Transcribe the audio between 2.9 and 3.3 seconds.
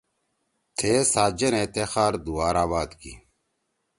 کی۔